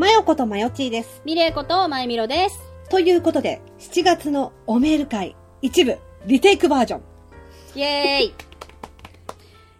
[0.00, 1.20] マヨことマヨチーです。
[1.26, 2.58] ミレイことまゆみろです。
[2.88, 7.02] ということで、7月のおメール会、一部、リテイクバージョン。
[7.74, 8.34] イエーイ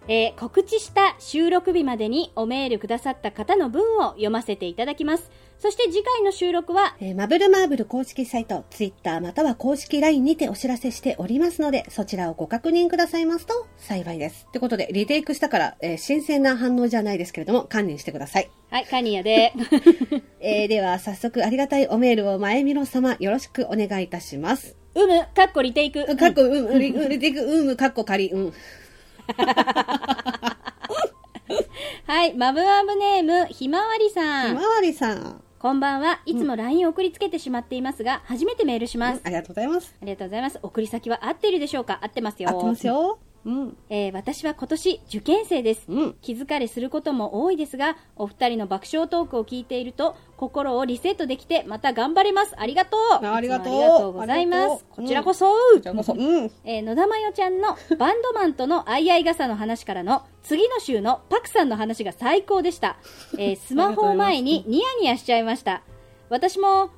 [0.08, 5.30] えー告知した収録日までにおメールくださった方の文を読ませていただきます。
[5.60, 14.46] そして次回の収録は、えーマブルマーブル公式サイト、ツイッターまたは公式 LINE にてお知らせしておりますので、そちらをご確認くださいますと幸いです。
[14.48, 18.50] ってことで、リテイクしたから、えー新鮮な反応じゃないですけれども、堪忍してください。
[18.70, 19.52] はい、カニヤで。
[20.40, 24.76] えーでは、早速ありがたいおメールを前みろ様、よろしくお願いいたします。
[24.94, 26.16] うむ、かっこリテイク。
[26.16, 28.52] かっこ、うん、うん、リリテイク、うん、かっこ仮、うん。
[32.06, 34.48] はい、マブマブネーム、ひまわりさん。
[34.48, 35.42] ひまわりさん。
[35.60, 36.22] こんばんは。
[36.24, 39.20] いつも LINE を送りつけてしまっていますが、初めてメールします。
[39.24, 39.94] ありがとうございます。
[40.00, 40.58] ありがとうございます。
[40.62, 41.98] 送り先は合っているでしょうか？
[42.00, 42.48] 合ってますよ。
[42.48, 43.18] 合ってますよ。
[43.44, 43.76] うん。
[43.88, 46.14] えー私は今年受験生です、うん。
[46.20, 52.54] 気疲れすることも多いですがお二人の爆笑トークを聞いていると心をリセットできてまた頑張れます。
[52.58, 53.24] ありがとう。
[53.24, 54.12] あありがとう。
[54.12, 54.84] ございます。
[54.90, 55.54] こちらこそ。
[56.64, 62.98] えー野田真代ちゃんのバンドマンとの相合い傘の話からの次の週のパクさんの話が最高でした、
[63.38, 65.82] えースマホを前にニヤニヤしちゃいました。
[66.28, 66.90] 私も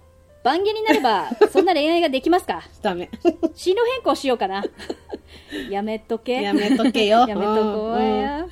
[0.44, 2.62] 番下になれば そんな恋愛ができますか？
[2.82, 3.10] ダメ。
[3.54, 4.64] 進路変更しようかな
[5.70, 7.20] やめとけやめとけよ。
[7.28, 8.46] やめとこうや。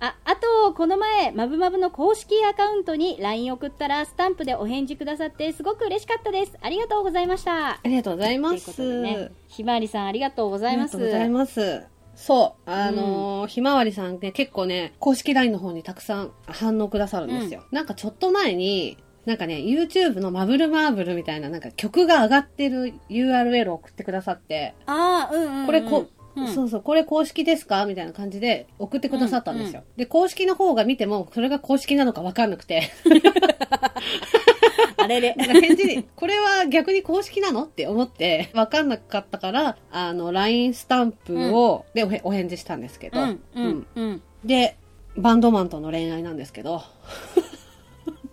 [0.00, 6.52] あ、あと、この前、まぶまぶの公式アカウントに LINE 送ったら、スタンプでお返事くださって、すごく嬉しかったです。
[6.60, 7.70] ありがとうございました。
[7.70, 9.30] ありがとうございまということね。
[9.48, 10.96] ひまわりさん、ありがとうございます。
[10.96, 11.86] ありがとうございます。
[12.16, 12.70] そう。
[12.70, 17.64] あのーひまわりさんね、結構ね、公式 LINE の方にたくさん反応くださるんですよ。
[17.70, 25.66] なんかちょっと前に、なんかね、YouTube のマブルマーブルみたいな、なんか曲が上がってる URL を送ってくださって、ああ、うんうん、うん。
[25.66, 26.48] これこ、うん。
[26.48, 27.86] そうそう、これ公式ですか？
[27.86, 29.84] みたいな感じで送ってくださったんですよ。
[29.96, 32.90] で、公式の方が見ても、それが公式なのかわかんなくて、
[34.96, 35.34] あれれ。
[35.34, 44.22] なんか返事に、これは逆に公式なのって思って、わかんなかったから、あの、LINE スタンプを、でおへお返事したんですけど、うん、うん、うん。
[44.44, 44.76] で、
[45.16, 46.82] バンドマンとの恋愛なんですけど、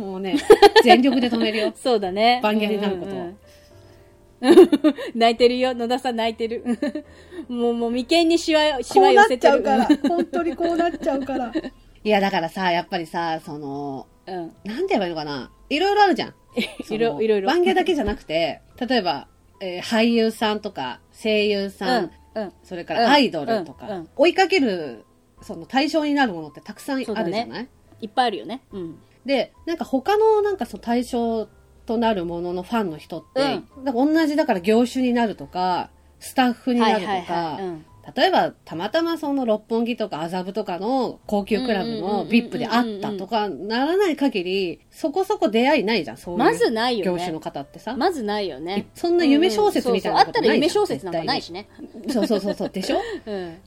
[0.01, 0.35] もうね、
[0.83, 1.73] 全力で止めるよ。
[1.77, 2.39] そうだね。
[2.41, 3.37] 番下になることをうんうんうん
[5.13, 5.75] 泣いてるよ。
[5.75, 6.63] 野田さん泣いてる。
[7.47, 9.63] もう、もう眉間にしわ、しわ寄せてる。
[10.07, 11.53] 本当にこうなっちゃうから。
[12.03, 14.35] いや、だからさ、やっぱりさ、その、うん。
[14.63, 15.51] なんて言えばいいのかな。
[15.69, 16.33] いろいろあるじゃん。
[16.89, 19.27] いろいろ番下だけじゃなくて、例えば、
[19.61, 22.43] えー俳優さんとか、声優さん、うん。
[22.43, 22.53] うん。
[22.63, 25.05] それからアイドルとか、うんうん追いかける、
[25.43, 27.67] その対象になるものってたくさんあるじゃない、
[28.01, 28.61] いっぱいあるよね。
[28.71, 28.99] うん。
[29.25, 31.47] で、なんか他のなんかその対象
[31.85, 33.83] となるもののファンの人って、うん。
[33.85, 35.89] なんか同じだから業種になるとか、
[36.19, 37.59] スタッフになるとか、
[38.15, 47.11] 例えばたまたまその六本木とか麻布とかの高級クラブのうん VIP で会ったとかならない限り、そこそこ出会いないじゃん、そういうまずないよね。
[47.11, 47.95] 業種の方ってさ。
[47.95, 48.87] まずないよね。
[48.95, 51.69] そんな夢小説みたいなことないじゃんあったら夢小説なんかないしね。
[52.09, 52.97] そうそうそうそう、でしょ？
[53.25, 53.57] うん。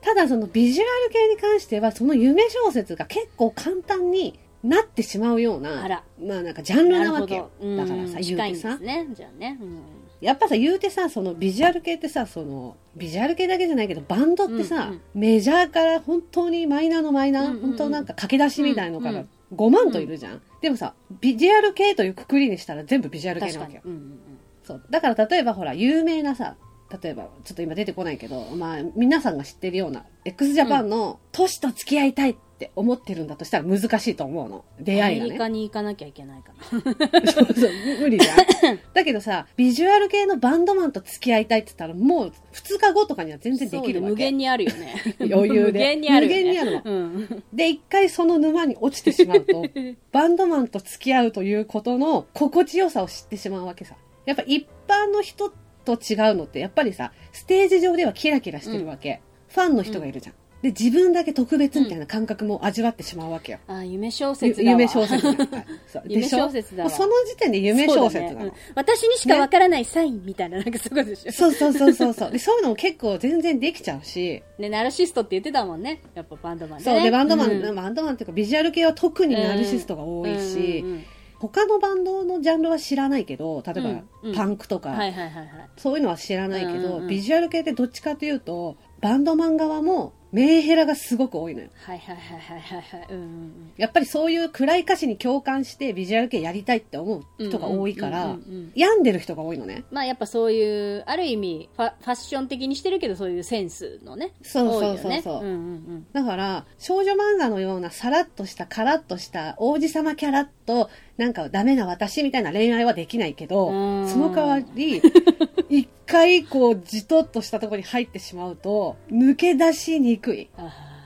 [0.00, 6.04] ただそのビジュアル系に関してはその夢小説が結構簡単になってしまうようなあら。
[6.18, 7.50] まあなんかジャンルなわけよ。
[7.60, 7.76] うん。
[7.76, 9.06] だからさ言近いうんてさね。
[9.12, 9.58] じゃあね。
[9.60, 9.78] うん。
[10.20, 15.00] やっぱさ言うてさそのビジュアル系ってさそのビジュアル系だけじゃないけどバンドってさ、うんうん。
[15.14, 17.62] メジャーから本当にマイナーのマイナー、うんうんうん。
[17.68, 19.28] 本当なんか駆け出しみたいのからうん。
[19.54, 23.82] 5万といるじゃん、でもさビジュアル系というくくりにしたら全部ビジュアル系なわけよ。
[23.84, 24.18] にうんうん
[24.64, 24.82] そう。
[24.90, 26.56] だから例えばほら有名なさ
[27.02, 34.64] 例えばちょっと今出てこないけど、まあ、皆さんが知ってるような x ジャパンの都市と付き合いたいって思ってるんだとしたら難しいと思うの。
[34.80, 35.26] 出会いがね。
[35.26, 37.26] アメリカに行かなきゃいけないかな。
[37.30, 37.70] そうそう
[38.00, 38.78] 無理じゃん。
[38.94, 44.94] だけどさビジュアル系のバンドマンと付き合いたいって言ったらもう2日後とかには全然できるわ無限にあるよね。
[45.20, 45.72] 余裕で。
[45.72, 46.38] 無限にあるよね。
[46.38, 46.82] 無限にあるの。
[46.84, 47.42] うん。
[47.52, 49.64] で一回その沼に落ちてしまうと
[50.12, 53.96] バンドマンと付き合うということの心地よさを知ってしまうわけさ。
[54.24, 55.52] やっぱ一般の人
[55.84, 64.70] と違うのってやっぱりさステージ上ではキラキラしてるわけ、ファンの人がいるじゃん、で自分だけ特別みたいな感覚も味わってしまうわけよ、あ、夢小説だわ。
[64.70, 65.30] 夢小説。
[65.30, 65.66] ねはい。
[65.86, 66.02] そう。
[66.06, 68.24] 夢小説だその時点で夢小説。
[68.24, 68.44] なのね。
[68.46, 71.32] うん私にしかわからないサインみたいな、なんかそういうことでしょ？
[71.32, 72.30] そうそうそうそうそう。
[72.30, 74.42] でそういうのも結構全然できちゃうし。
[74.58, 76.00] ね、ナルシストって言ってたもんね。
[76.14, 76.84] やっぱバンドマンね。
[76.84, 77.02] そう。
[77.02, 77.74] でバンドマン、うん。
[77.74, 81.04] バンドマンっていうかビジュアル系は特にナルシストが多いし、うんうんうん
[81.36, 84.08] 他のバンドのジャンルは知らないけど例えば、うん。
[84.22, 84.34] うん。
[84.34, 85.46] パンクとか、はいはいはいはい。
[85.76, 91.68] そういうのは知らないけど、うんうんビジュアル系ってどっちかというとバンドマン側もメンヘラがすごく多いのよ。
[91.74, 93.06] はいはいはいはいはいはい。
[93.08, 99.84] うんうんやっぱりそういう暗い歌詞に共感してビジュアル系やりたいって思う人が多いからうんうんうんうん、病んでる人が多いのね。
[99.90, 104.32] まあやっぱそういう、ある意味ファ、ファッション的にしてるけど、そういうセンスのね。
[104.42, 115.00] そうそう多いよねそうそううんうんだから、少女漫画のようなさらっとしたカラッとした王子様キャラと、なんかダメな私みたいな恋愛はできないけどうん、その代わり、
[115.70, 120.50] 一回こう、じとっとしたところに入ってしまうと、抜け出しにくい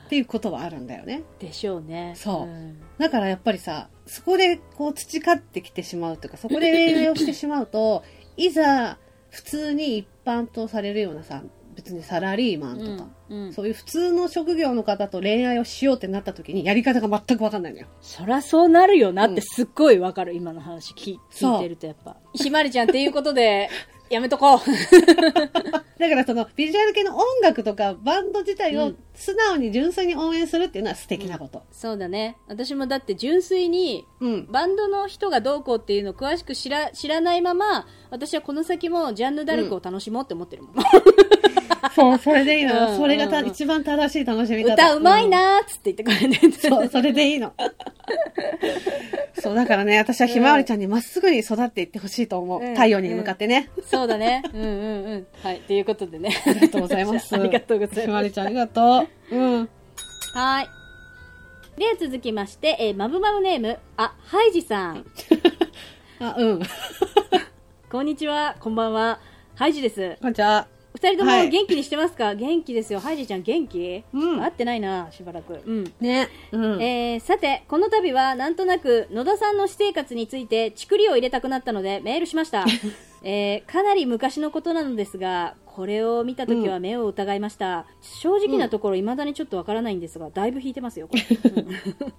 [0.07, 1.23] っていうことはあるんだよね。
[1.39, 2.15] ーでしょうね。
[2.17, 8.03] そうんだからやっぱりさ、そこでこう培ってきてしまうというか、そこで恋愛をしてしまうと、
[8.37, 8.99] いざ
[9.31, 11.43] 普通に一般とされるようなさ、
[11.75, 17.87] 別にサラリーマンとか、うんうんそういう普通の職業の方と恋愛をしようってなった時にやり方が全くわかんないのよ。
[18.01, 22.17] そらそうなるよなってすっごいわかる、今の話聞聞いてるとやっぱ。
[22.33, 23.69] ひまりちゃんっていうことで、
[24.11, 24.59] やめとこう。
[25.99, 31.65] だからそのビジュアル系の音楽とかバンド自体をうん素直に純粋に応援するっていうのは素敵なこと。
[31.73, 32.37] そうだね。
[32.47, 34.47] 私もだって純粋に、うん。
[34.49, 40.75] バンドの人がどうこうっていうのを詳しく知ら知らないまま、私はこの先もジャンヌ・ダルクを楽しもうって思ってるもん。
[41.95, 42.91] そう、それでいいの。
[42.91, 44.75] うんそれがた一番正しい楽しみ方。
[44.75, 47.53] 歌うまいなーっつって言ってくれて、うんそう、それでいいの。
[49.41, 52.63] そう、だからね、私はひまわりちゃんにまっすぐに育っていってほしいと思う。
[52.63, 53.71] うん太陽に向かってね。
[53.91, 54.43] そうだね。
[54.53, 55.27] うんうんうん。
[55.43, 55.61] はい。
[55.61, 56.31] ということでね。
[56.47, 57.35] ありがとうございます。
[57.35, 59.37] ありがとうございますひまわりちゃんありがとう。
[59.37, 59.69] うん。
[60.35, 60.69] はい。
[61.79, 65.05] では続きまして、えー、マブマブネーム、あ、ハイジさん。
[66.19, 66.63] あ、うん。
[67.91, 69.21] こんにちは、こんばんは。
[69.55, 70.17] ハイジです。
[70.21, 70.78] こんにちは。
[70.95, 73.01] 二人ともはい元気にしてますか、元気ですよ。
[73.01, 74.05] ハイジちゃん元気？
[74.13, 75.61] うん会ってないな、しばらく。
[75.65, 75.93] うん。
[76.01, 76.29] ね。
[76.51, 76.83] うん。
[76.83, 82.65] えー、さて、この度はなんとなく野田さんの私生活についてチクリを入れたくなったのでメールしました。
[83.23, 87.87] えー、かなり昔のことなのですが、これを見たときは目を疑いました。
[88.01, 91.23] 正直なところ未だにちょっとわからないんですが、だいぶ引いてますよ、これ。
[91.55, 91.69] うん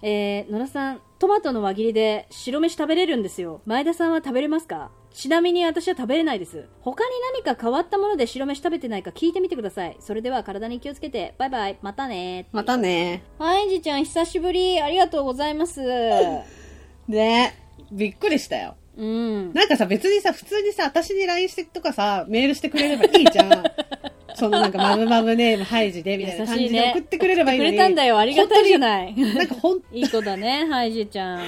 [0.02, 3.60] えー、野田さん、トマトの輪切りで白飯食べれるんですよ。
[3.66, 4.92] 前田さんは食べれますか？
[5.12, 6.70] ちなみに私は食べれないです。
[6.80, 9.98] 他に何か変わったもので白飯食べてないか聞いてみてください。
[10.00, 12.48] それでは体に気をつけて、バイバイ、またね。
[12.54, 13.24] またね。
[13.40, 14.80] はい、じちゃん、久しぶり。
[14.80, 15.82] ありがとうございます。
[17.10, 17.58] ね。
[17.92, 18.78] びっくりしたよ。
[19.00, 19.54] うん。
[19.54, 23.64] なんかさ、別にさ、普通にさ、私に LINE してとかさ、メールしてくれればいいじゃん。
[24.36, 27.72] そのなんか、マブマブネーム、ハイジで、みたいな感じで送ってくれればいいのに。
[27.72, 28.18] くれたんだよ。
[28.18, 29.14] ありがたいじゃない。
[29.16, 29.22] い。
[29.36, 31.42] なんかほん、いい子だね、ハイジちゃん。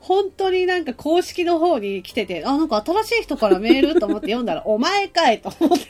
[0.00, 5.86] 本当になんか公式の方に来てて、あ、なんか新しい人からメールと思って読んだら、お前かいと思って。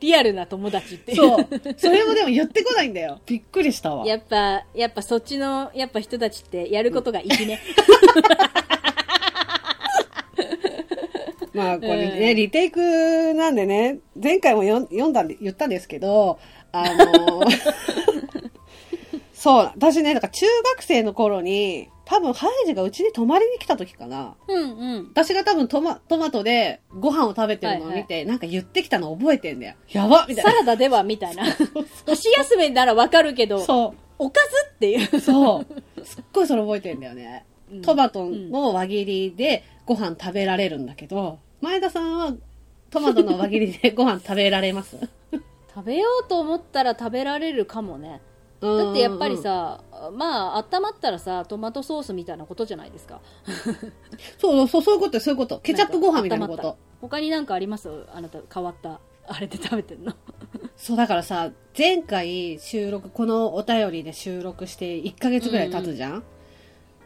[0.00, 1.14] リアルな友達って。
[1.14, 1.48] そう。
[1.76, 3.20] それもでも言ってこないんだよ。
[3.26, 4.06] びっくりしたわ。
[4.06, 7.60] やっぱ、やっぱそっちの、やっぱ人たちってやることが粋ね。
[11.54, 16.38] まあこれね、うんリテイクなんでね、前回も読ん読んだんで、言ったんですけど、
[16.72, 17.42] あの
[19.34, 20.46] そう、私ね、だから中
[20.76, 24.34] 学生の頃に、多分ハイジがうちに泊まりに来た時かな。
[24.46, 25.08] うんうん。
[25.10, 29.74] 私が多分トマトマトでご飯を食べてるのを見て、なんか言ってきたの覚えてんだよ。
[29.90, 30.50] やばみたいな。
[30.52, 31.44] サラダではみたいな。
[32.06, 35.08] 箸休めならわかるけど、そおかずっていう。
[35.16, 35.64] う、そ
[35.96, 36.04] う。
[36.04, 37.44] すっごいそれ覚えてんだよね。
[37.72, 42.34] うんトマトの輪切りでご飯食べられるんだけど、前田さんは
[42.90, 44.96] トマトの輪切りでご飯食べられます？
[45.74, 48.20] 食べようと思ったら食べられるかもね。
[48.60, 49.82] だってやっぱり、さ、
[50.12, 53.20] まあ、温まったらさ、トマトソースみたいなことじゃないですか。
[54.38, 55.58] そうそう、そういうことよそういうこと。
[55.58, 56.76] ケチャップご飯みたいなこと。
[57.00, 57.88] 他になんかあります？
[58.14, 59.00] あなた変わった。
[59.26, 60.12] あれで食べてんの。
[60.76, 66.22] そう、だからさ、前回収録、このお便りで収録して1ヶ月ぐらい経つじゃん、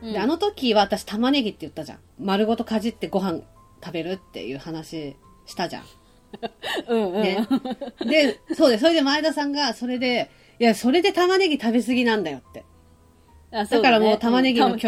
[0.03, 1.99] で、あの時は私玉ねぎって言ったじゃん。
[2.19, 3.41] 丸ごとかじってご飯
[3.87, 5.17] 食べるっていう話
[5.47, 5.85] したじゃん。
[6.89, 7.23] うんうん。
[7.23, 7.47] ね。
[8.01, 10.29] で、そうで、それで前田さんが、それで、
[10.59, 12.65] いや、それで玉ねぎ食べ過ぎなんだよって。
[13.53, 14.79] あそだからねもう玉ねぎのうん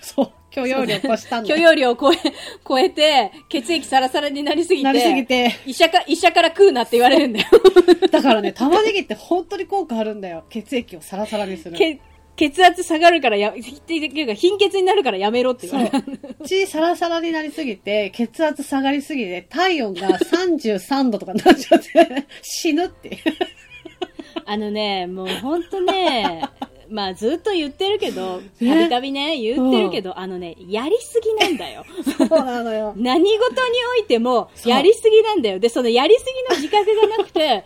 [0.00, 1.70] そう、許容量を越したんだ許よ。
[1.70, 2.16] 容量を超え、
[2.66, 5.54] 超えて、血液サラサラになりすぎて、なりすぎて。
[5.66, 7.46] 医者か、医者から食うなって言われるんだよ。
[8.10, 10.44] だからね、玉ねぎって本当に効果あるんだよ。
[10.48, 11.76] 血液をサラサラにする。
[12.40, 16.20] け血圧下がるからや、っていうか貧血になるからやめろって言われる。
[16.46, 23.18] 血サラサラになりすぎて、血圧下がりすぎて、体温が33度とかになっちゃって、 死ぬって。
[24.46, 26.42] あのね、もうほんとね、
[26.88, 31.84] まあずっと言ってるけど、たねびたびね、言ってるけど、あのね、やりすぎなんだよ。
[32.18, 32.94] そうなのよ。
[32.96, 33.38] 何事に
[33.98, 35.58] おいても、やりすぎなんだよ。
[35.58, 37.64] で、そのやりすぎの自覚がなくて、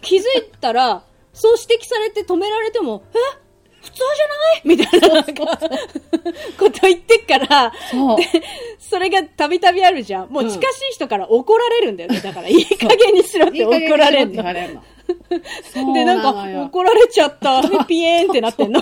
[0.00, 0.24] 気づい
[0.60, 3.41] たら、そう指摘されて止められても、え？
[3.82, 4.62] 普通じゃない？
[4.64, 5.22] みたいな
[6.58, 8.18] こと言ってっから、そう。
[8.78, 10.28] それがたびたびあるじゃん。
[10.30, 12.20] もううん近しい人から怒られるんだよね。
[12.20, 14.42] だから、いい加減にしろって怒られるの
[15.94, 16.30] で、なんか、
[16.66, 17.60] 怒られちゃった。
[17.86, 18.80] ピエーンってなってんの。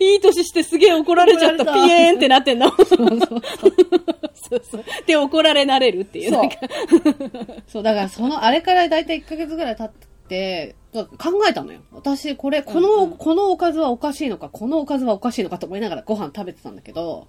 [0.00, 1.64] いい年してすげえ怒られちゃった。
[1.64, 2.70] ピエーンってなってんの。
[2.70, 2.84] そ
[4.56, 4.84] うそう。
[5.06, 6.30] で、怒られ慣れるっていう。
[6.32, 6.48] そう
[7.68, 11.80] そう、だからその、あれからだいたい1ヶ月ぐらい経って、考えたのよ。
[11.92, 17.26] 私、これ、この、うんうんこのおかずはおかしいのか、このおかずはおかしいのかと思いながらご飯食べてたんだけど、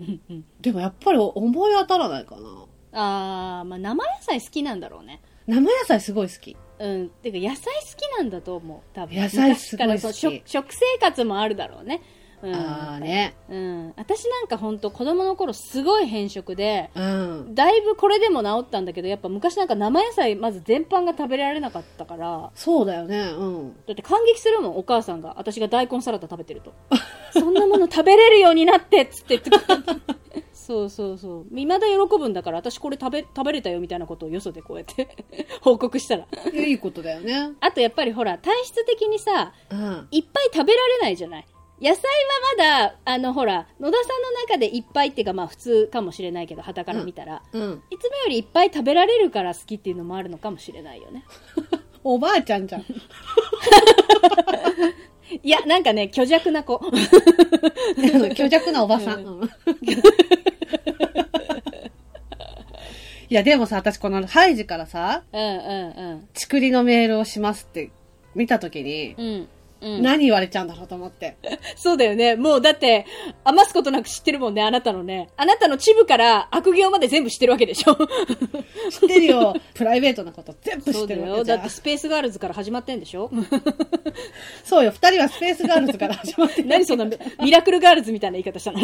[0.60, 2.66] でもやっぱり思い当たらないかな。
[2.92, 5.20] あー、まあ生野菜好きなんだろうね。
[5.46, 6.56] 生野菜すごい好き。
[6.78, 7.08] うん。
[7.10, 7.60] てか、野菜好
[7.96, 8.80] きなんだと思う。
[8.94, 9.16] 多分。
[9.16, 12.02] 野菜すごい好き食生活もあるだろうね。
[12.44, 12.54] うん。
[12.54, 13.34] ああね。
[13.48, 13.92] うん。
[13.96, 17.54] 私なんか本当子供の頃すごい偏食で、うん。
[17.54, 23.20] だいぶこれでも治ったんだけど、やっぱ昔なんか生野菜まず全般が食べられなかったから、そうだよね。
[23.36, 23.76] うん。
[23.86, 25.34] だって感激するもん、お母さんが。
[25.38, 26.72] 私が大根サラダ食べてると。
[27.32, 29.50] そんなもの食べれるようになってっつって言って
[30.52, 31.46] そうそうそう。
[31.50, 35.08] 未だ喜ぶんだから、私これ食べ、食べれたよみたいなことをよそでこうやって
[35.60, 36.26] 報告したら。
[36.54, 37.52] いいことだよね。
[37.60, 40.08] あとやっぱりほら、体質的にさ、うん。
[40.10, 41.46] いっぱい食べられないじゃない
[41.84, 42.00] 野菜は
[42.56, 47.42] まだ、あのほら、野田さんの中でいっぱいっていうかまあ普通かもしれないけど、旗から見たら。
[47.52, 47.82] うん。
[47.90, 51.26] いつもよりいっぱい食べられるから好きっていうのもあるのかもしれないよね。
[52.02, 52.86] おばあちゃんじゃん。
[55.42, 56.80] いや、なんかね、虚弱な子。
[58.34, 59.24] 虚弱なおばさん。
[59.26, 59.50] うん
[63.28, 67.90] いや、でもさ、私このハイジからさ、うんうんちくりのメールをしますって
[68.34, 69.48] 見たときに、うん。
[69.84, 69.94] うん。
[69.96, 70.02] うん。
[70.02, 71.36] 何言われちゃうんだろうと思って。
[71.76, 72.36] そうだよね。
[72.36, 73.06] もうだって、
[73.44, 75.28] 余すことなく知ってるもんね、あなたのね。
[75.36, 77.94] あなたのチブから悪行まで全部知ってるわけでしょ。
[78.90, 79.54] 知ってるよ。
[79.74, 81.36] プライベートなこと全部知ってるわよ。
[81.38, 81.70] けじゃんだって。
[81.70, 83.30] スペースガールズから始まってんでしょ
[84.64, 84.90] そうよ。
[84.90, 87.06] 二人はスペースガールズから始まってる何そんな
[87.40, 88.78] ミラクルガールズみたいな言い方したの？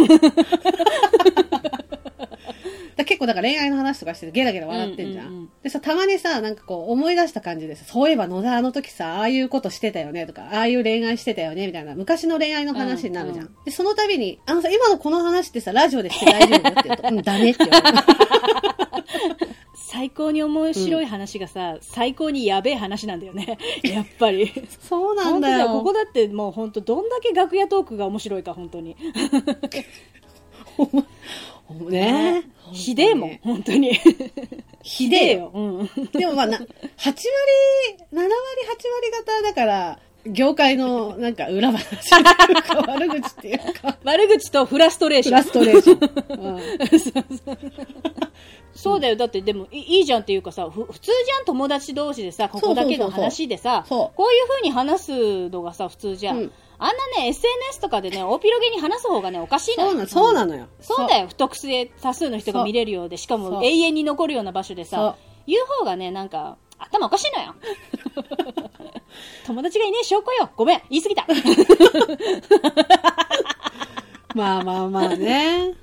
[3.01, 5.27] だ結構だから恋愛の話とかしててゲラゲラ笑ってんじゃん。
[5.27, 13.47] うんうんうんでさ、たまにさ、なんかこう思い出した感じでさ、そういえば野田あの時さ、ああいうことしてたよねとか、ああいう恋愛してたよねみたいな、昔の恋愛の話になるじゃん。
[13.47, 17.99] うんで、その度に、あのさ、今のこの話ってさ、ラジオでして大丈夫って言うと、うん、ダメって言われる。
[19.75, 23.59] 最高に面白い話がさ、最高にやべえ話なんだよね。
[23.83, 24.51] やっぱり。
[24.81, 25.67] そうなん本当だよ。
[25.69, 28.97] ここだってもう本当どんだけ楽屋トークが面白いか、本当に。
[31.91, 33.93] ねひでえもん、本当に。
[34.83, 35.39] ひでえよ。
[35.39, 35.53] よ。
[35.55, 36.07] うん。
[36.13, 36.67] でもまあな、8割、
[38.13, 45.43] 7割、8割方だから、業界のなんか裏話っていうか、悪口っていうか、 悪口とフラストレーション。
[45.43, 46.47] フラストレーション。
[46.47, 48.31] うん
[48.73, 49.17] そうだよ。
[49.17, 56.39] だって、でもい、いいじゃんっていうかさ、ふ普通じゃん、友達同士でさ、ここだけの話でさ、こういう風に話すのがさ、普通じゃん。
[56.39, 59.91] うんあんなね、SNS とかでね、大広げに話す方がね、おかしいのよ。
[59.91, 60.67] そうなそうなのよ。
[60.81, 61.29] そうだよ。
[61.29, 67.55] 不特定多数の人が見れるようで、しかも永遠に残るような場所でさ、言う方がね、なんか、頭おかしいのよ。
[69.47, 70.49] 友達がいねえ証拠よ。
[70.57, 71.27] ごめん、言い過ぎた。
[74.35, 75.75] まあまあまあね。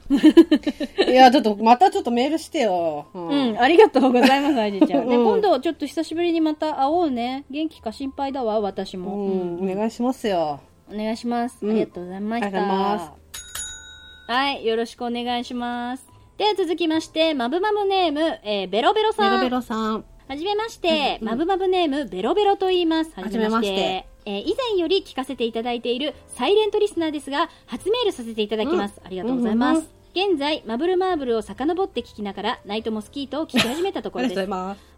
[1.07, 3.07] いや、ちょっと、またちょっとメールしてよ。
[3.13, 5.07] ううん、ありがとうございます、アイジちゃん。
[5.07, 7.45] ね、うん今度ちょっと久しぶりにまた会おうね。
[7.51, 9.11] 元気か心配だわ、私うも。
[9.11, 10.61] ん、お願いしますよ。
[10.91, 11.57] お願いします。
[11.61, 13.13] うんありがとうございました。
[14.33, 16.05] はい、よろしくお願いします。
[16.37, 19.31] では続きまして、マブマブネーム、えーベロベロさん。
[19.31, 20.05] ベロベロさん。
[20.27, 23.11] はじめまして、うんうんマブマブネーム、ベロベロと言います。
[23.15, 29.01] はじめましてえー以前より聞かせていただいているサイレントリスナーですが、初メールさせていただきます。
[29.03, 29.77] ありがとうございます。
[29.77, 34.49] うんうん現在、マブルマーブルを遡って聞きながら、ナイトモスキートを聞き始めたとこあろです。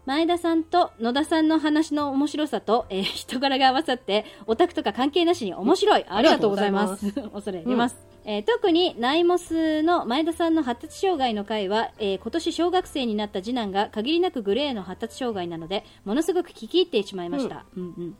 [0.06, 6.04] 前田さんと野田さんの話の面白さと、えー人柄が合わさって、オタクとか関係なしに面白い。
[6.08, 7.12] ありがとうございます。
[7.12, 7.96] 恐れ入ります。
[8.24, 17.66] えー特にナイモスの前田さんの発達障害の回は、えー今年小学生になった次男が限りなくグレーの発達障害なので、ものすごく聞き入ってしまいました。
[17.76, 18.16] うんうん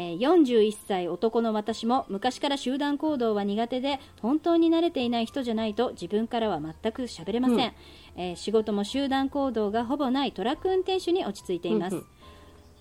[0.00, 7.62] えー41歳男の私も昔から集団行動は苦手で本当に慣れていない人じゃないと自分からは全く喋れません、うん。
[8.14, 12.06] えー仕事も集団行動がほぼないトラック運転手に落ち着いています、うんうん。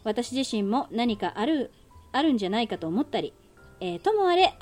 [0.03, 1.71] 私自身も何かある
[2.11, 3.33] あるんじゃないかと思ったり、
[3.79, 4.53] えーともあれ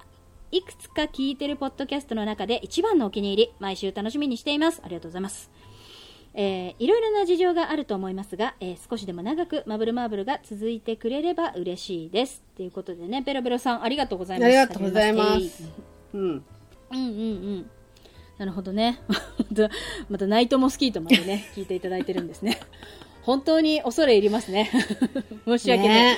[0.54, 4.82] いくつか聞いてるポッドキャストの中で一番のお気に入り毎週楽しみにしています。
[4.82, 5.52] ありがとうございます
[6.38, 12.44] えーいろいろな事情があると思いますが、えー少しでも長くマブルマーブルが続いてくれれば嬉しいです。
[12.56, 14.46] ということでね、ベロベロさんありがとうございます。
[14.46, 15.64] ありがとうございます
[16.14, 16.20] め。
[16.20, 16.30] うん。
[16.30, 16.44] うん
[16.92, 17.02] うんう
[17.62, 17.70] ん。
[18.38, 19.00] なるほどね。
[19.08, 19.16] ま
[19.56, 19.70] た、
[20.10, 22.60] またナイトモスキートまでね、 聞いていただいてるんですね。
[23.24, 24.70] 本当に恐れ入りますね。
[25.46, 26.18] 申し訳ない。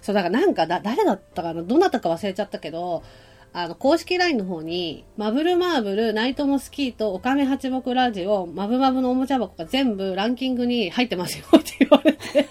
[0.00, 3.02] そう、だからなんかだ、誰だったかなどなたか忘れちゃったけど、
[3.52, 12.48] あの、公式 LINE の方に、マブルマーブル、ナイトモスキート、オカメ八目ラジオ、マブマブのおもちゃ箱が全部ランキングに入ってますよって言われて、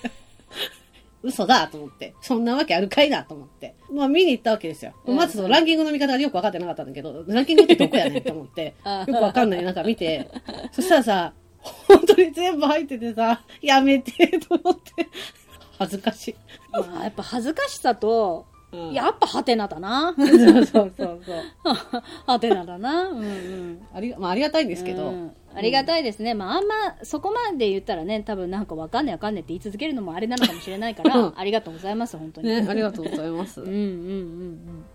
[1.23, 2.15] 嘘だと思って。
[2.21, 3.75] そんなわけあるかいなと思って。
[3.91, 4.93] まあ見に行ったわけですよ。
[5.05, 10.29] うんまずそのランキングの見方がよくわかってなかったんだけど、ランキングってどこやねんと思って、あよくわかんない中見て、
[10.71, 15.07] そしたらさ、本当に全部入っててさ、やめてと思って。
[15.77, 16.35] 恥ずかしい。
[16.71, 20.13] まあ、やっぱ恥ずかしさと、うんやっぱハテナだな。
[20.17, 21.21] そうそうそうそう。
[22.27, 23.09] ハテナだな。
[23.09, 23.81] うんうん。
[23.93, 25.09] あり、まあありがたいんですけど。
[25.09, 33.67] うんありがたいですね、まあ、あんまそこまで言ったらね多分なんかわかんねえわかんねえって言い続けるのもあれなのかもしれないから、うんありがとうございます本当に、ね、ありがとうございますうん。
[33.67, 34.85] うんうん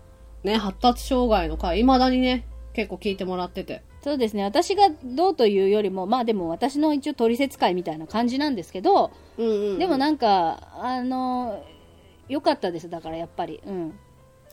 [0.45, 3.81] ね、発達障害の回、未だにね、結構聞いてもらってて。
[4.01, 11.63] そうですね私がどうというよりもまあでも私の一応取説会みたいな感じなんですけど、うんうんうんでもなんかあの
[12.27, 13.99] 良かったですだからやっぱりうん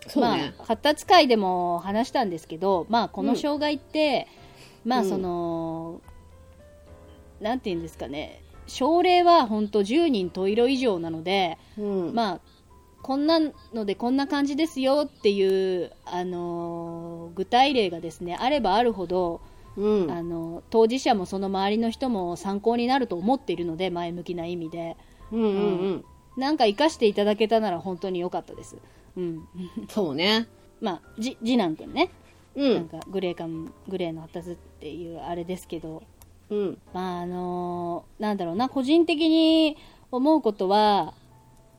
[0.08, 0.54] そうね。
[0.56, 4.26] まあ、発達会でも話したんですけど、まあ、この障害って、
[4.84, 6.00] まあうんその、
[7.40, 12.14] なんていうんですかね症例は本当10人十色以上なので、うん。
[12.14, 12.40] まあ
[13.02, 13.40] こんな
[13.74, 19.40] のでこんな感じですよっていう、あのー具体例がですねあればあるほど、
[19.76, 20.10] うん。
[20.10, 24.96] あの当事者もその周りの人も参考になると思っているので前向きな意味で
[25.32, 25.50] うんうんう
[25.90, 26.04] ん。
[26.36, 28.76] なんか生かしていただけたなら本当に良かったです、
[29.16, 29.48] うん、
[29.88, 30.48] そうね。
[30.80, 32.10] まあじ次男くんね。
[32.54, 32.74] うん。
[32.74, 36.02] なんかグレー感グレーの発達っていうあれですけど。
[36.50, 36.78] うん。
[36.92, 38.68] まああのなんだろうな。
[38.68, 39.76] 個人的に
[40.10, 41.14] 思うことは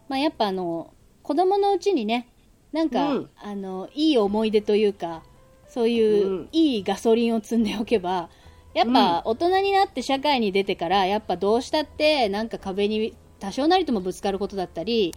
[0.08, 2.28] まあやっぱあの子供のうちにね
[2.72, 3.30] なんか、うん。
[3.38, 5.24] あのいい思い出というか
[5.68, 6.50] そういう、うん。
[6.52, 8.30] いいガソリンを積んでおけば
[8.74, 13.14] やっぱ大人になって社会に出てからやっぱどうしたってなんか壁に
[13.44, 15.14] 多少なりともぶつかることだったり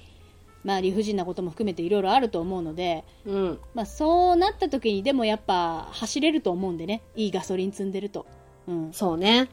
[0.64, 3.58] まあ理不尽なことも含めていろいろあると思うのでうん。
[3.72, 8.26] まあ、そうなった時にでもやっぱ走れると思うんでねいいガソリン積んでると、
[8.66, 9.48] うん、そうね。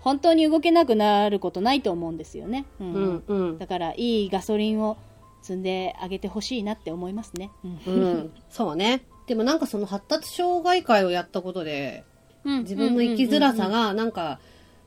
[0.00, 3.58] 本当に動けなくなることないと思うんですよね、うんうんうん。
[3.58, 4.96] だからいいガソリンを
[5.42, 7.50] 積んであげてほしいなって思いますね、
[7.86, 8.32] ううんん。
[8.48, 9.02] そうね。
[9.26, 12.04] でもなんかその発達障害会をやったことで、
[12.44, 14.38] うん自分の生きづらさが、なんか、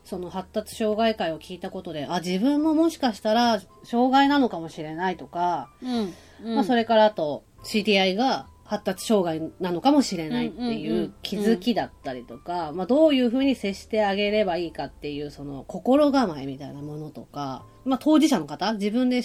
[0.04, 19.22] その発達障害会を聞いたことで、あ、自分ももしかしたら障害なのかもしれないとか、うんうんまあそれからあと、CDI が発達障害なのかもしれないってうんうんいううん気づきだったりとか、まあどういうふうに接してあげればいいかっていうその心構えみたいなものとか、まあ当事者の方、自分で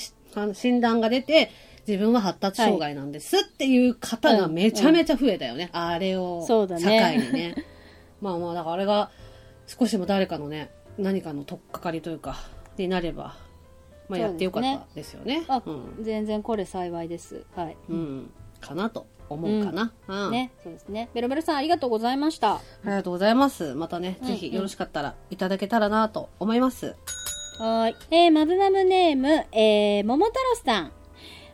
[0.53, 1.49] 診断が出て、
[1.87, 5.69] 自分は発達障害なんですっていう方がめちゃめちゃ増えたよね。
[5.71, 7.55] あれをそうだ境ねにね。
[8.19, 9.11] まあまあ、だからあれが
[9.67, 12.37] 少しでも誰かのね、何かの取っかかりというか、
[12.77, 13.35] になれば、
[14.07, 15.43] まあやってよかったですよね。
[15.47, 19.91] あ、うん全然これ幸いですはい、うん、かなと思うかな。
[20.07, 23.75] うんねそうですねベロベロさんありがとうございましたありがとうございます。
[23.75, 26.95] またね、うんぜひよろしかったらいただけたらなと思います。
[27.59, 27.95] はーい。
[28.11, 30.91] えー、マブマブネーム、えー、桃太郎さん。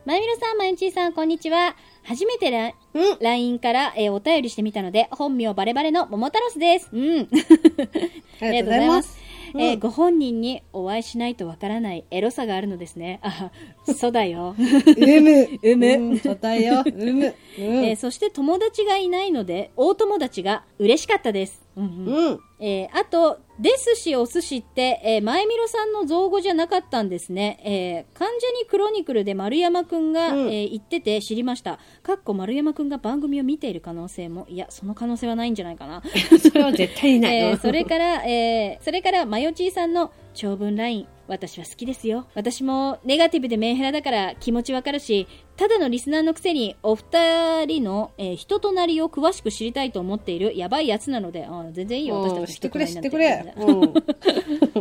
[0.04, 1.74] まゆみろさん、まゆちーさん、こんにちは。
[2.04, 3.18] 初めてラうん。
[3.20, 6.88] LINE から、えーお便りしてみたので、本名バレバレの桃太郎です。
[6.92, 7.28] うん。
[8.40, 9.18] ありがとうございます。
[9.18, 13.20] えーうんご本人にお会いしないとわからないエロさがあるのですね。
[13.22, 13.52] あ、
[13.96, 14.56] そうだよ。
[14.58, 15.48] うむ。
[15.62, 16.82] うむうん、答えよ。
[16.84, 17.34] うむ。
[17.58, 17.84] うん。
[17.84, 21.63] えーそして友達がいないので、大友達が嬉しかったです。
[21.76, 22.40] うんうんうん。
[22.60, 27.60] えーあと、ですしお寿司って、えー、前みろさんの造語じゃなかったんですね。
[27.64, 31.78] えー、関ジャニクロニクルで丸山くんが、うんえー言ってて知りました。
[32.02, 36.02] かっこ丸山くんが番組を見ている可能性も、いや、その可能性はないんじゃないかな。
[36.40, 37.36] それは絶対にない。
[37.38, 42.26] えーそれから、えーそれから、マヨチーさんの長文ライン、私は好きですよ。
[42.34, 53.54] 私もネガティブでメンヘラだから気持ちわかるし、ただのリスナーのくせにお二人の、えー人となりを詳しく知りたいと思っているやばいやつなので、あー全然いいよ、うん私たち知ってくれ、知ってくれ。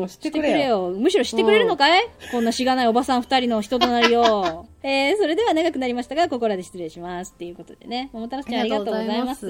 [0.07, 0.89] 知っててくくれよ。
[0.89, 4.65] むしろ知ってくれるのかい、こんなしがないおばさん二人の人となりを。
[4.85, 7.31] えー、それでは長くなりましたが、ここらで失礼します。
[7.33, 8.09] っていうことでね。
[8.11, 9.47] 桃太郎ちゃんありがとうございます。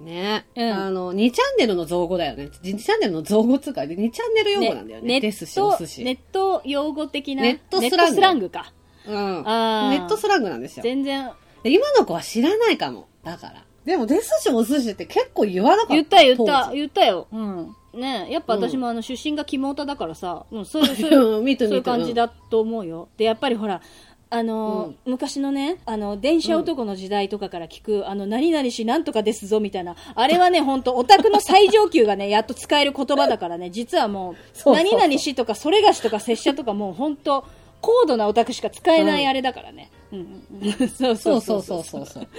[0.00, 2.50] ね、うんあの、2チャンネルの造語だよね。
[2.62, 5.06] 2チャンネルの造語つうか、2チャンネル用語なんだよね。
[5.06, 6.04] ネですし、ット。
[6.04, 7.42] ネット用語的な。
[7.42, 8.74] ネットスラングか。
[9.06, 9.44] うん。
[9.44, 10.82] ネットスラングなんですよ。
[10.82, 11.30] 全然。
[11.62, 13.08] で今の子は知らないかも。
[13.24, 13.64] だから。
[13.84, 15.94] でも、ですしお寿司って結構言わなかった。
[15.94, 17.28] 言った言った言ったよ。
[17.32, 17.76] うん。
[17.94, 23.08] ねやっぱ私もあの出身が肝太だからさ、うん、そういう、 そういう感じだと思うよ。
[23.16, 23.80] で、やっぱりほら、
[24.28, 37.44] あのー昔のね、あの、電車男の時代とかから聞く、あの、何々しなんとかですぞみたいな、あれはね、 本当オタクの最上級がね、やっと使える言葉だからね、実はもう、 そうそうそう何々しとか、それがしとか、拙者とかもう本当
[37.80, 39.90] 高度なオタクしか使えないあれだからね。
[40.12, 40.42] うん。
[40.62, 41.62] うん、そうそうそう。
[41.62, 42.28] そうそうそう。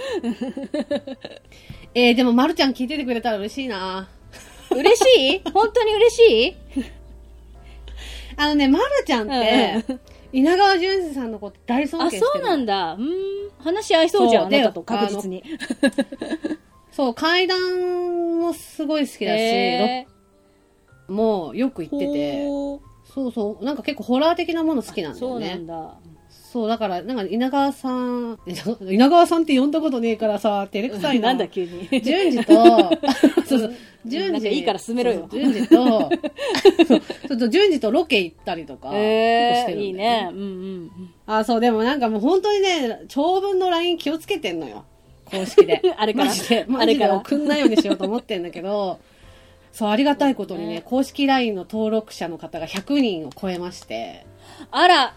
[1.94, 4.08] えー、でも、まるちゃん聞いててくれたら嬉しいな。
[4.70, 5.04] 嬉し
[5.44, 5.50] い？
[5.52, 6.84] 本当に嬉しい？
[8.36, 9.84] あのね、まるちゃんって、
[10.32, 12.32] 稲川淳二さんのこと大尊あ、敬してる。
[12.34, 12.92] そうなんだ。
[12.94, 13.08] うん。
[13.58, 15.42] 話合いそうじゃん、あなたと確実に。
[16.92, 20.06] そう、階段もすごい好きだし、へ
[21.08, 22.46] ロもうよく行ってて、
[23.18, 25.62] そうそう、なんか結構ホラー的なもの好きなんだそうなよね。
[25.62, 25.94] んだ。
[26.30, 31.28] そう、だから、なんか稲川さん、稲川さんって呼んだことねえからさ、照れくさいな。
[31.28, 31.88] なんだ急に。
[32.00, 32.54] 順次と、
[33.44, 33.74] そうそう、
[34.06, 34.32] 順次。
[34.32, 35.50] なんかいいから進めろよと、そう
[37.28, 40.28] そうそう、順次とロケ行ったりとか、してるんだよいいね。
[40.32, 40.90] うんうん。
[41.26, 44.84] あ、そう、でもなんかもう本当にね、長文の LINE 気をつけてんのよ。
[45.24, 45.82] 公式で。
[45.96, 48.98] あれからマジで、マジであれから送んないようにしようと思ってんだけど、
[49.72, 54.26] そう、ありがたいことにね、ね公式 LINE の登録者の方が100人を超えまして、
[54.70, 55.14] あら、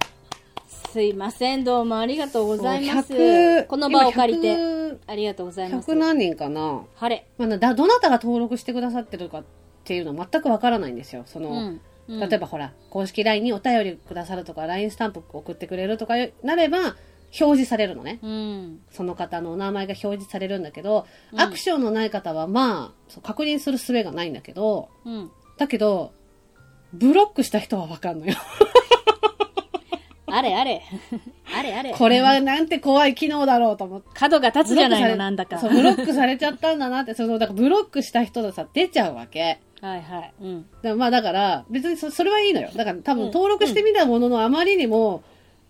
[0.92, 3.68] すいません、どうもありがとうございますそう100。
[3.68, 5.92] この場を借りて、今ありがとうござい100ます。
[5.92, 6.84] 100何人かな。
[6.96, 7.28] 晴れ。
[7.38, 9.44] まあ、だどなたが登録してくださってるかっ
[9.86, 11.24] ていうのは全くわからないんですよ。
[11.26, 11.58] その、うん。
[11.58, 11.82] うん
[12.20, 16.98] 例えばほら、公式 LINE にお便りくださるとか、LINE スタンプ送ってくれるとかなれば、
[17.40, 18.20] 表示されるのね。
[18.22, 18.80] うん。
[18.92, 25.32] その方のお名前が表示されるんだけど、うんアクションのない方はまあ、確認する術がないんだけど、うん。
[25.58, 26.12] だけど、
[26.94, 28.36] ブロックした人はわかんのよ。
[30.28, 30.82] あれあれ。
[31.54, 31.94] あれあれ。
[31.94, 34.08] これはなんて怖い機能だろうと思って。
[34.14, 35.60] 角が立つじゃないの、なんだか。
[35.60, 39.60] そう、ブロックされちゃったんだなって、その、だからブロックした人がさ、出ちゃうわけ。
[39.82, 40.34] はいはい。
[40.42, 40.98] うん。
[40.98, 42.70] まあだから、別にそそれはいいのよ。
[42.76, 45.24] だから多分うん登録してみたもののあまりにも、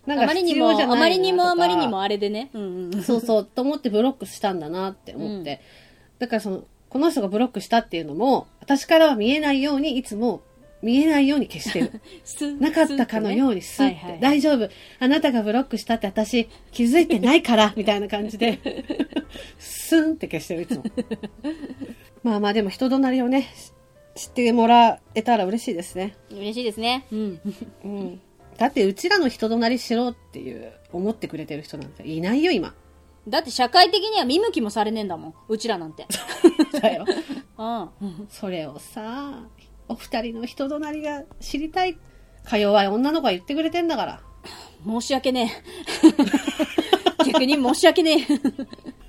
[0.06, 2.50] なんかあまりにも、あまりにもあまりにもあれでね。
[2.52, 2.62] うん
[2.92, 3.02] うん。
[3.02, 5.60] そうそう、と思ってブロックしたんだなって思って。
[6.18, 10.42] だからその、この人がブロックしたっていうのも、私からは見えないように、いつも
[10.82, 12.00] 見えないように消してる。
[12.24, 14.68] すなかったかのようにスッて、はいはい大丈夫。
[14.98, 18.58] あなたがブロックしたって私気づいてないから、 みたいな感じで、
[19.58, 20.84] スンって消してる、いつも。
[22.24, 23.48] まあまあでも人となりをね、
[24.14, 26.16] 知ってもらえたら嬉しいですね。
[26.30, 27.06] 嬉しいですね。
[27.12, 27.40] うん。
[27.84, 28.20] うん。
[28.62, 32.74] だってうちらの人となりしろっていう、思ってくれてる人なんていないよ、今。
[33.26, 35.34] だって社会的には見向きもされねえんだもん。
[35.48, 36.06] うちらなんて。
[36.80, 37.04] だよ。
[37.58, 37.64] う
[38.06, 38.28] ん。
[38.30, 39.48] それをさ、
[39.88, 41.98] お二人の人となりが知りたい。
[42.44, 44.20] か弱い女の子が言ってくれてんだから。
[44.86, 45.64] 申し訳ね
[47.20, 47.24] え。
[47.32, 48.26] 逆に申し訳ねえ。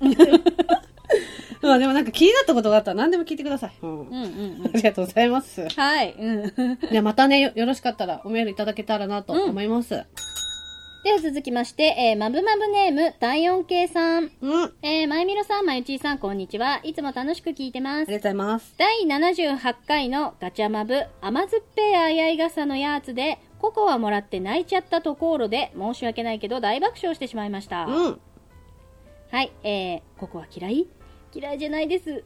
[1.62, 3.72] まあでもなんか気になったことがあったら何でも聞いてください。
[3.82, 4.00] うん。
[4.00, 4.22] うんうんう
[4.64, 4.66] ん。
[4.66, 5.68] ありがとうございます。
[5.68, 6.14] はい。
[6.18, 6.78] うん。
[6.92, 10.04] で、またねよ、よろしかったらおメールいただけたらなと思います。
[11.04, 14.30] では続きまして、えー、まぶまぶネーム、第四系さん。
[14.40, 14.64] うん。
[14.64, 16.80] あえー、まゆみろさん、まゆちーさん、こんにちは。
[16.82, 18.12] いつも楽しく聞いてますり。
[18.12, 18.74] がとうございます。
[18.78, 28.20] 第78回のガチャマブ甘酸っぱいあいあい傘のやつでココアもらって泣いちゃったところで申し訳ないけど大爆笑してしまいました、うん。
[29.34, 30.86] はいえー、ココア嫌い？
[31.34, 32.22] 嫌いじゃないです。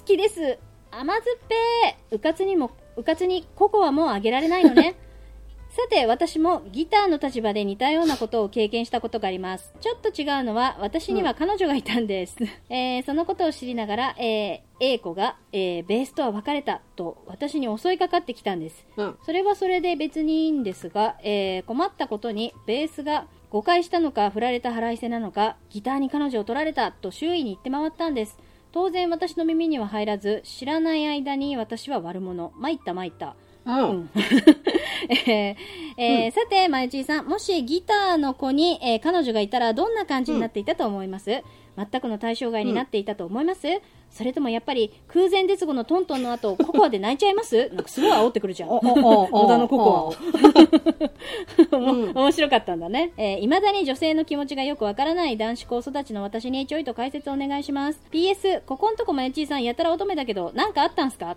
[0.00, 0.58] 好きです。
[0.90, 2.16] 甘酸っぱい。
[2.16, 4.96] うかつにもうかつにココアもあげられないのね。
[5.70, 9.72] さて私もギターの立場で似たようなことを経験したことがあります。
[9.80, 12.36] ちょっと違うのは私には彼女がいたんです、
[12.68, 18.84] えーそのことを知りながら、えー A 子が、えーベースとは別れたと私に襲いかかってきたんです。
[18.96, 19.18] うん。
[19.22, 28.38] それはそれで別にいいんですが、えー困ったことにベースが誤解したのか振られた腹いせなのかギターに彼女を取られたと周囲に言って回ったんです。
[28.72, 32.50] 当然私の耳には入らず知らない間に私は悪者。
[32.56, 33.36] 参った参った。
[33.66, 34.10] うん。
[35.26, 35.56] えー
[35.98, 41.42] えーさて、まゆちーさん、もしギターの子に、えー彼女がいたらどんな感じになっていたと思います、
[41.76, 43.66] 全くの対象外になっていたと思います、
[44.10, 47.68] それともやっぱり空前絶後のトントンの後、ココアで泣いちゃいます？
[47.74, 48.68] なんかすごい煽ってくるじゃん。
[48.68, 50.14] お、お、お、お野田のココ
[51.72, 53.12] ア 面白かったんだね。
[53.16, 58.00] えー、未だに女性の気持ちがよくわからない男子校育ちの私にちょいと解説お願いします。
[58.12, 61.36] PS、ここんとこまゆちーさんやたら乙女だけど、なんかあったんすか？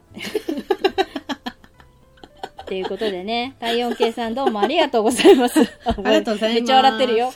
[2.61, 5.61] っていうことでね、体温計さんどうもありがとうございます。
[5.85, 7.31] あありがとうございますめっちゃ笑ってるよ。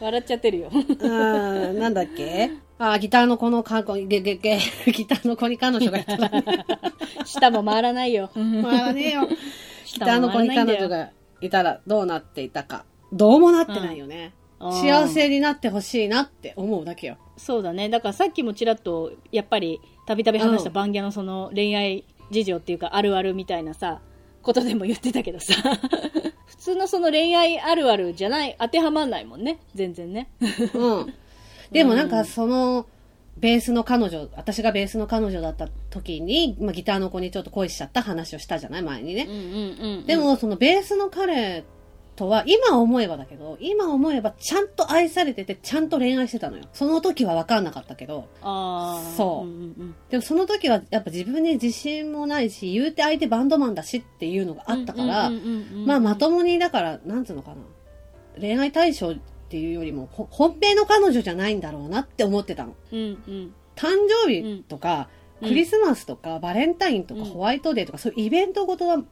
[0.00, 0.70] 笑っちゃってるよ。
[0.72, 1.78] うん。
[1.78, 2.50] なんだっけ？
[2.78, 4.58] あ、ギターの子のかこ、げげげ、
[4.92, 6.30] ギターの子に彼女がいたら、
[7.24, 8.30] 舌も回らないよ。
[8.34, 9.26] まあねよ。
[9.26, 12.84] ギター舌の子に彼女がいたらどうなっていたか。
[13.12, 14.32] どうもなってないよね。
[14.36, 17.18] うん幸せになってほしいなって思うだけよ。
[17.36, 17.90] そうだね。
[17.90, 24.00] だからさっきもちらっと、やっぱり、たびたび話したバンギャのその恋愛事情っていうか、あるあるみたいなさ、
[24.44, 25.54] ことでも言ってたけどさ、
[26.46, 29.58] 普通のその恋愛あるあるじゃない、当てはまんないもんね。
[29.74, 30.28] 全然ね。
[30.74, 31.14] うん。
[31.72, 32.86] でもなんかその、
[33.36, 38.82] ベースの彼女、私がベースの彼女だった時に、まあ、ギターの子にちょっと恋しちゃった話をしたじゃない？
[38.82, 39.26] 前にね。
[39.28, 40.06] うんうんうん。
[40.06, 41.64] で、も、そのベースの彼
[42.16, 46.64] とは、今思えばだけど、今思えばちゃんと愛されてて、ちゃんと恋愛してたのよ。
[46.72, 49.10] その時は分かんなかったけど、ああ。
[49.16, 55.30] そううんうんでもその時はやっぱ自分に自信もないし、言うて相手バンドマンだしっていうのがあったから、
[55.86, 57.56] まあまともにだから、なんつうのかな。
[58.40, 59.14] 恋愛対象っ
[59.48, 62.74] ていうよりも、ほ本命の彼女じゃないんだろうなって思ってたの。
[62.92, 63.54] うんうん。
[63.74, 63.88] 誕
[64.24, 69.02] 生日とか、うんクリスマスとか、バレンタインとか、うんホワイトデーとか、そういうイベントごとは誘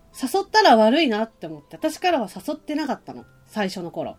[0.42, 3.24] ったら悪いなって思って、私からは誘ってなかったの。
[3.46, 4.16] 最初の頃。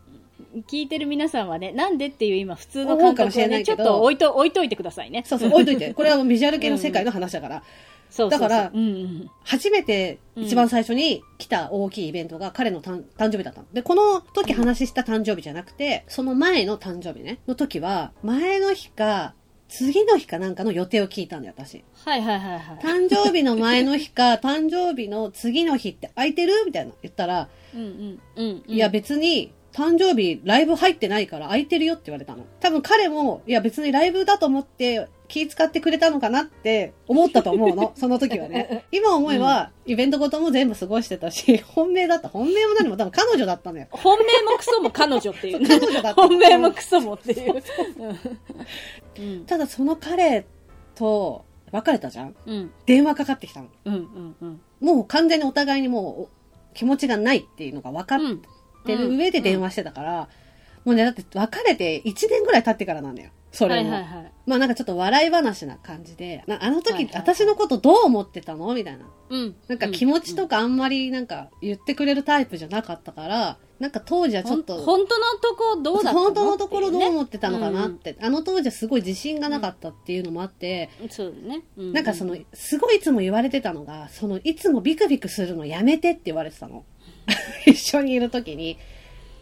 [0.67, 5.23] 聞いてる皆さんはね、なんでっていう今普通の思うかもし感覚をね、ちょれないけどっと置いと、置いといてくださいね。
[5.25, 5.93] そうそう、置いといて。
[5.95, 7.63] これはビジュアル系の世界の話だから。
[8.09, 9.31] そうそうそうだからうんうん。
[9.43, 13.67] 初めて一番最初に来た大きいイベントが彼の誕誕生日だったの。
[13.73, 19.33] で、この時話した誕生日じゃなくて、その前の誕生日ね、の時は、前の日か、
[19.73, 21.83] 次の日かなんかの予定を聞いたんだよ、私。
[22.05, 22.77] はいはいはいはい。
[22.77, 28.75] 誕生日の前の日か、 誕生日の次の日って空いてるみたいな言ったら、うんうんうんうん。
[28.75, 32.45] いや別に、誕生日ライブ入ってないから空いてるよって言われたの。
[32.59, 37.91] 多分彼も、いや別にライブだと思って気使ってくれたのかなって思ったと思うの。
[37.97, 38.85] その時はね。
[38.91, 42.29] 今思えば、イベントごとも全部過ごしてたし、本命だった。
[42.29, 43.87] 本命も何も多分彼女だったのよ。
[43.89, 45.67] 本命もクソも彼女っていうね。
[45.67, 46.21] 彼女だった。
[46.21, 47.63] 本命もクソもっていう。
[49.17, 50.45] うんただその彼
[50.95, 53.69] と別れたじゃんうん電話かかってきたの。
[53.85, 54.61] うんうんうん。
[54.81, 58.41] もう完全にお互いにもう気持ちがないっていうのが分かっうん
[58.85, 60.29] てる上で電話してたから、
[60.85, 63.31] もうね、だって別れて1年ぐらい経ってからなんだよ。
[63.53, 63.91] それも。
[63.91, 64.31] はいはいはい。
[64.45, 68.73] まあなんかちょっと笑い話な感じで、なあの時、はいはいはい私のことどう思ってたの？
[68.73, 69.05] みたいな。
[69.29, 69.55] うん。
[69.67, 76.19] なんか気持ちとかあんまりなんか言ってくれるタイプじゃなかったから、なんか当時はちょっと、本当のとこどうだったの？
[76.19, 81.09] 本当のところどう思っってたのかなって、あの当時はすごい自信がなかったっていうのもあって、うね。
[81.09, 81.63] そうだね。
[81.77, 86.83] うなんかその、すごいいつも言われてたのが、その、いつもビクビクするのやめてって言われてたの。
[87.65, 88.77] 一緒にいる時に。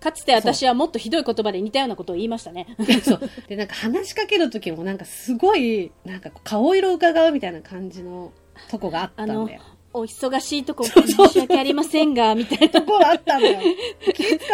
[0.01, 2.75] かつて私はもっとひどい言葉で似たようなことを言いましたね。
[3.03, 3.21] そう。
[3.47, 8.33] で、なんか話しかける時もなんかすごい、なんか顔色伺うみたいな感じの
[8.69, 9.61] とこがあったんだよ。、
[9.93, 12.69] お忙しいとこ申し訳ありませんが、みたいな。
[12.69, 13.59] ところあったんだよ。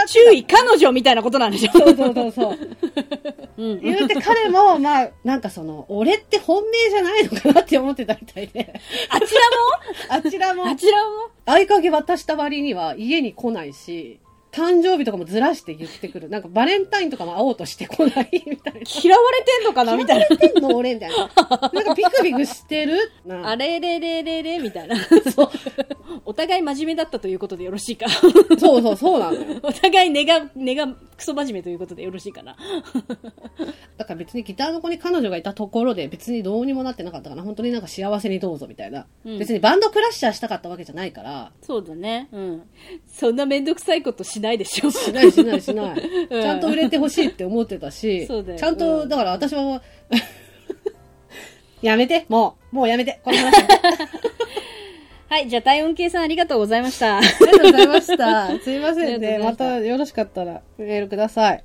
[0.07, 1.71] 注意、彼女みたいなことなんでしょ。
[1.71, 2.57] そうそうそうそう。
[3.57, 3.81] うん。
[3.81, 8.73] 言うて彼も、まあ、なんかその、俺って本命じゃないのかなって思ってたみたいで。
[9.09, 9.23] あち
[10.09, 14.19] あちらもらも、あちらも、合鍵渡した割には家に来ないし、
[14.57, 16.29] 誕生日とかもずらして言ってくる。
[16.29, 18.79] なんかバレンタインとかも会おうとしてこないみたいな。
[19.03, 20.25] 嫌われてんのかなみたいな。
[20.27, 21.17] 言ってんの俺みたいな。
[21.71, 24.95] なんかビクビクしてるなあれれれれれみたいな。
[25.31, 25.49] そう
[26.25, 28.09] お互い真面目だったということでよろしいか。
[28.09, 29.59] そうそう、そうなのよ。
[29.63, 32.55] お互い根が、根がクソ真面目ということでよろしいかな。
[33.97, 39.05] だから別にギターの子に彼女がいたところで別にどうにもなってなかったから、本当になんか幸せにどうぞみたいな。
[39.25, 42.27] うん別にバンドクラッシャーしたかったわけじゃないから、そうだね。
[42.31, 42.63] うん。
[43.07, 44.91] そんなめんどくさいことしないでしょ。
[44.91, 45.99] しないしないしない。
[46.29, 49.81] うんちゃんと売れてほしいって思ってたし、そうだよちゃんと、うんだから私は、
[51.81, 53.61] やめて、もう、もうやめて、この話。
[53.61, 53.67] あ
[55.29, 57.19] はい、じゃあ体温計さんありがとうございました。
[57.19, 58.59] りがとうございました。
[58.59, 59.39] すいませんね。
[59.39, 61.63] まがとうございまたよろしかったらメールください。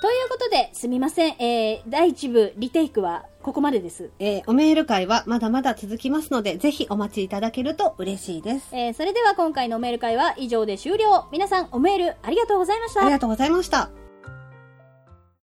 [0.00, 1.34] ということで、すみません。
[1.40, 4.10] えー、第1部リテイクはここまでです。
[4.18, 8.68] えーおメール会はまだまだ続きますので、ぜひお待ちいただけると嬉しいです。
[8.72, 11.26] えー、それでは今回のメール会は以上で終了。
[11.32, 13.10] 皆さんおメールありがとうございましたあり。
[13.10, 13.99] がとうございました。